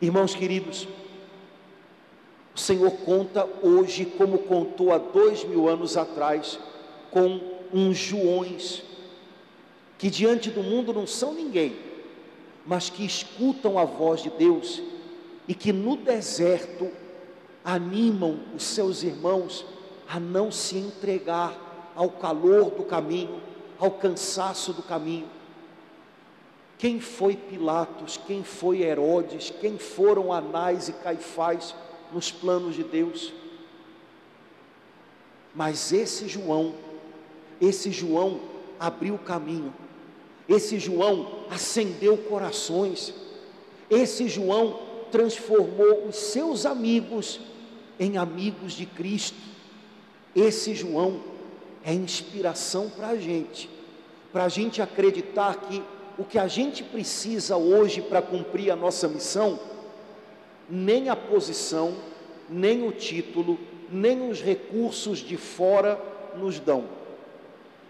Irmãos 0.00 0.34
queridos, 0.34 0.88
o 2.54 2.58
Senhor 2.58 2.90
conta 3.04 3.46
hoje, 3.62 4.04
como 4.04 4.38
contou 4.38 4.92
há 4.92 4.98
dois 4.98 5.44
mil 5.44 5.68
anos 5.68 5.96
atrás, 5.96 6.58
com 7.10 7.40
uns 7.72 7.96
Joões, 7.96 8.82
que 9.98 10.10
diante 10.10 10.50
do 10.50 10.62
mundo 10.62 10.92
não 10.92 11.06
são 11.06 11.34
ninguém, 11.34 11.76
mas 12.66 12.90
que 12.90 13.04
escutam 13.04 13.78
a 13.78 13.84
voz 13.84 14.22
de 14.22 14.30
Deus 14.30 14.82
e 15.46 15.54
que 15.54 15.72
no 15.72 15.96
deserto 15.96 16.90
animam 17.64 18.40
os 18.54 18.62
seus 18.62 19.02
irmãos 19.02 19.64
a 20.08 20.18
não 20.18 20.50
se 20.50 20.76
entregar 20.76 21.69
ao 21.94 22.10
calor 22.10 22.70
do 22.70 22.84
caminho, 22.84 23.40
ao 23.78 23.90
cansaço 23.90 24.72
do 24.72 24.82
caminho 24.82 25.28
quem 26.80 26.98
foi 26.98 27.36
Pilatos? 27.36 28.18
Quem 28.26 28.42
foi 28.42 28.80
Herodes? 28.80 29.52
Quem 29.60 29.76
foram 29.76 30.32
Anás 30.32 30.88
e 30.88 30.94
Caifás 30.94 31.74
nos 32.10 32.32
planos 32.32 32.74
de 32.74 32.82
Deus? 32.82 33.34
Mas 35.54 35.92
esse 35.92 36.26
João, 36.26 36.74
esse 37.60 37.92
João 37.92 38.40
abriu 38.78 39.16
o 39.16 39.18
caminho, 39.18 39.74
esse 40.48 40.78
João 40.78 41.44
acendeu 41.50 42.16
corações, 42.16 43.12
esse 43.90 44.26
João 44.26 44.80
transformou 45.12 46.06
os 46.08 46.16
seus 46.16 46.64
amigos 46.64 47.40
em 47.98 48.16
amigos 48.16 48.72
de 48.72 48.86
Cristo. 48.86 49.36
Esse 50.34 50.74
João 50.74 51.20
é 51.84 51.92
inspiração 51.92 52.90
para 52.90 53.08
a 53.08 53.16
gente, 53.16 53.68
para 54.32 54.44
a 54.44 54.48
gente 54.48 54.82
acreditar 54.82 55.56
que 55.56 55.82
o 56.18 56.24
que 56.24 56.38
a 56.38 56.46
gente 56.46 56.82
precisa 56.82 57.56
hoje 57.56 58.02
para 58.02 58.20
cumprir 58.20 58.70
a 58.70 58.76
nossa 58.76 59.08
missão, 59.08 59.58
nem 60.68 61.08
a 61.08 61.16
posição, 61.16 61.96
nem 62.48 62.86
o 62.86 62.92
título, 62.92 63.58
nem 63.90 64.28
os 64.28 64.42
recursos 64.42 65.18
de 65.18 65.36
fora 65.36 66.00
nos 66.36 66.60
dão, 66.60 66.84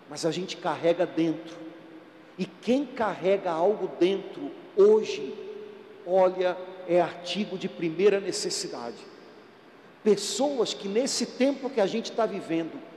mas 0.09 0.25
a 0.25 0.31
gente 0.31 0.57
carrega 0.57 1.05
dentro. 1.05 1.57
E 2.39 2.47
quem 2.47 2.87
carrega 2.87 3.51
algo 3.51 3.91
dentro 3.99 4.51
hoje, 4.77 5.35
olha, 6.07 6.57
é 6.89 7.01
artigo 7.01 7.59
de 7.59 7.69
primeira 7.69 8.19
necessidade. 8.21 8.97
Pessoas 10.03 10.73
que 10.73 10.89
nesse 10.89 11.27
tempo 11.27 11.69
que 11.69 11.81
a 11.81 11.87
gente 11.87 12.11
está 12.11 12.25
vivendo 12.25 12.90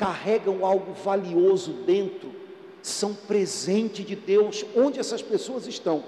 carregam 0.00 0.64
algo 0.64 0.94
valioso 0.94 1.72
dentro, 1.84 2.32
são 2.80 3.12
presente 3.12 4.02
de 4.02 4.16
Deus 4.16 4.64
onde 4.74 4.98
essas 4.98 5.20
pessoas 5.20 5.66
estão, 5.66 6.02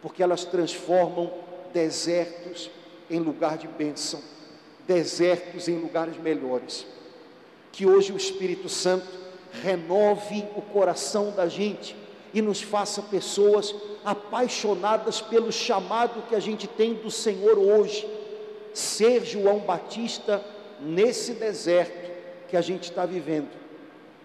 porque 0.00 0.22
elas 0.22 0.46
transformam 0.46 1.30
desertos 1.74 2.70
em 3.10 3.18
lugar 3.18 3.58
de 3.58 3.68
bênção, 3.68 4.22
desertos 4.86 5.68
em 5.68 5.76
lugares 5.76 6.16
melhores. 6.16 6.86
Que 7.70 7.84
hoje 7.84 8.14
o 8.14 8.16
Espírito 8.16 8.70
Santo 8.70 9.06
renove 9.62 10.46
o 10.56 10.62
coração 10.62 11.32
da 11.32 11.46
gente 11.48 11.94
e 12.32 12.40
nos 12.40 12.62
faça 12.62 13.02
pessoas 13.02 13.74
apaixonadas 14.06 15.20
pelo 15.20 15.52
chamado 15.52 16.26
que 16.30 16.34
a 16.34 16.40
gente 16.40 16.66
tem 16.66 16.94
do 16.94 17.10
Senhor 17.10 17.58
hoje. 17.58 18.08
Ser 18.72 19.22
João 19.22 19.58
Batista 19.58 20.42
nesse 20.80 21.34
deserto 21.34 22.05
que 22.48 22.56
a 22.56 22.60
gente 22.60 22.84
está 22.90 23.04
vivendo. 23.06 23.48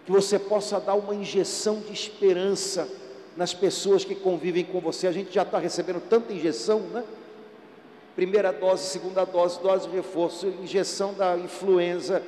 Que 0.06 0.12
você 0.12 0.38
possa 0.40 0.80
dar 0.80 0.96
uma 0.96 1.14
injeção 1.14 1.80
de 1.80 1.94
esperança 1.94 2.88
nas 3.36 3.54
pessoas 3.54 4.04
que 4.04 4.16
convivem 4.16 4.66
com 4.66 4.80
você. 4.80 5.08
A 5.08 5.12
gente 5.12 5.34
já 5.34 5.44
está 5.44 5.58
recebendo 5.58 6.02
tanta 6.02 6.34
injeção, 6.34 6.80
né? 6.80 7.04
Primeira 8.16 8.52
dose, 8.52 8.84
segunda 8.84 9.24
dose, 9.24 9.60
dose 9.62 9.88
de 9.88 9.96
reforço, 9.96 10.48
injeção 10.48 11.14
da 11.14 11.38
influenza. 11.38 12.22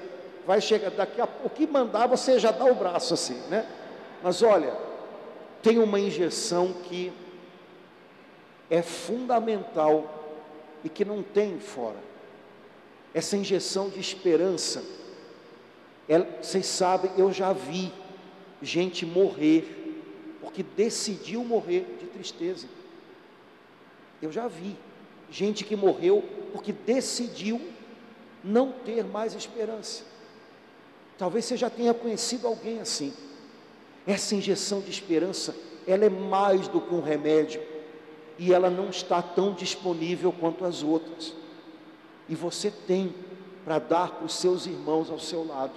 Vai 0.45 0.61
chegar 0.61 0.91
daqui 0.91 1.21
a 1.21 1.27
pouco, 1.27 1.47
o 1.47 1.49
que 1.49 1.67
mandar 1.67 2.07
você 2.07 2.39
já 2.39 2.51
dá 2.51 2.65
o 2.65 2.75
braço 2.75 3.13
assim, 3.13 3.39
né? 3.49 3.67
Mas 4.21 4.41
olha, 4.41 4.73
tem 5.61 5.79
uma 5.79 5.99
injeção 5.99 6.73
que 6.83 7.11
é 8.69 8.81
fundamental 8.81 10.23
e 10.83 10.89
que 10.89 11.05
não 11.05 11.21
tem 11.21 11.59
fora. 11.59 11.97
Essa 13.13 13.37
injeção 13.37 13.89
de 13.89 13.99
esperança, 13.99 14.83
vocês 16.41 16.65
sabem, 16.65 17.11
eu 17.17 17.31
já 17.31 17.53
vi 17.53 17.91
gente 18.61 19.05
morrer 19.05 19.83
porque 20.41 20.61
decidiu 20.61 21.43
morrer 21.43 21.97
de 21.99 22.05
tristeza. 22.07 22.67
Eu 24.21 24.31
já 24.31 24.47
vi 24.47 24.75
gente 25.29 25.63
que 25.63 25.75
morreu 25.75 26.23
porque 26.51 26.71
decidiu 26.71 27.59
não 28.43 28.71
ter 28.71 29.03
mais 29.03 29.33
esperança. 29.33 30.03
Talvez 31.17 31.45
você 31.45 31.57
já 31.57 31.69
tenha 31.69 31.93
conhecido 31.93 32.47
alguém 32.47 32.79
assim. 32.79 33.13
Essa 34.05 34.35
injeção 34.35 34.81
de 34.81 34.91
esperança, 34.91 35.55
ela 35.87 36.05
é 36.05 36.09
mais 36.09 36.67
do 36.67 36.81
que 36.81 36.93
um 36.93 37.01
remédio 37.01 37.61
e 38.37 38.53
ela 38.53 38.69
não 38.69 38.89
está 38.89 39.21
tão 39.21 39.53
disponível 39.53 40.33
quanto 40.33 40.65
as 40.65 40.83
outras. 40.83 41.33
E 42.27 42.35
você 42.35 42.69
tem 42.69 43.13
para 43.63 43.79
dar 43.79 44.11
para 44.11 44.25
os 44.25 44.35
seus 44.35 44.65
irmãos 44.65 45.09
ao 45.09 45.19
seu 45.19 45.45
lado. 45.45 45.73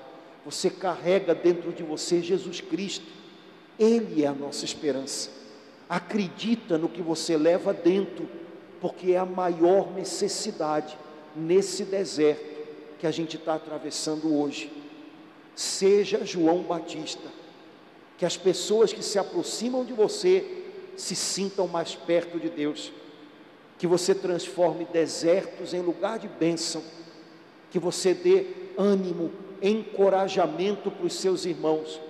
Você 0.47 0.71
carrega 0.71 1.35
dentro 1.35 1.73
de 1.73 1.83
você 1.83 2.23
Jesus 2.23 2.61
Cristo. 2.61 3.05
Ele 3.77 4.23
é 4.23 4.29
a 4.29 4.33
nossa 4.33 4.65
esperança. 4.65 5.29
Acredita 5.89 6.79
no 6.79 6.89
que 6.89 7.03
você 7.03 7.37
leva 7.37 7.75
dentro, 7.75 8.29
porque 8.81 9.11
é 9.11 9.19
a 9.19 9.27
maior 9.27 9.93
necessidade 9.93 10.97
nesse 11.35 11.85
deserto 11.85 12.57
que 12.97 13.09
a 13.09 13.11
gente 13.11 13.37
está 13.37 13.57
atravessando 13.57 14.33
hoje. 14.33 14.73
Seja 15.57 16.25
João 16.25 16.63
Batista, 16.63 17.29
que 18.17 18.25
as 18.25 18.37
pessoas 18.37 18.93
que 18.93 19.03
se 19.03 19.19
aproximam 19.19 19.85
de 19.85 19.93
você 19.93 20.63
se 20.97 21.17
sintam 21.17 21.67
mais 21.67 21.97
perto 21.97 22.39
de 22.39 22.49
Deus, 22.49 22.93
que 23.79 23.87
você 23.87 24.15
transforme 24.15 24.85
desertos 24.85 25.75
em 25.75 25.81
lugar 25.81 26.21
de 26.21 26.29
bênção, 26.29 26.85
que 27.69 27.81
você 27.81 28.15
dê 28.15 28.47
ânimo, 28.79 29.33
encorajamento 29.63 30.91
para 30.91 31.07
os 31.07 31.15
seus 31.15 31.45
irmãos. 31.45 32.01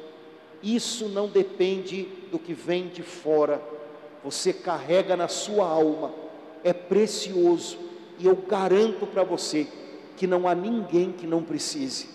Isso 0.63 1.09
não 1.09 1.29
depende 1.29 2.09
do 2.31 2.39
que 2.39 2.53
vem 2.53 2.89
de 2.89 3.03
fora, 3.03 3.61
você 4.25 4.53
carrega 4.53 5.17
na 5.17 5.29
sua 5.29 5.69
alma, 5.69 6.13
é 6.65 6.73
precioso, 6.73 7.79
e 8.19 8.27
eu 8.27 8.35
garanto 8.35 9.07
para 9.07 9.23
você 9.23 9.67
que 10.17 10.27
não 10.27 10.49
há 10.49 10.55
ninguém 10.55 11.13
que 11.13 11.27
não 11.27 11.43
precise. 11.43 12.09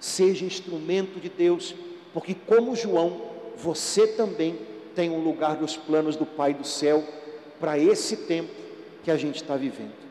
Seja 0.00 0.44
instrumento 0.44 1.20
de 1.20 1.28
Deus, 1.28 1.74
porque 2.12 2.34
como 2.34 2.74
João, 2.74 3.20
você 3.56 4.06
também 4.06 4.58
tem 4.94 5.10
um 5.10 5.22
lugar 5.22 5.60
nos 5.60 5.76
planos 5.76 6.16
do 6.16 6.26
Pai 6.26 6.54
do 6.54 6.66
céu 6.66 7.04
para 7.60 7.78
esse 7.78 8.16
tempo 8.16 8.50
que 9.04 9.10
a 9.10 9.16
gente 9.16 9.36
está 9.36 9.56
vivendo. 9.56 10.05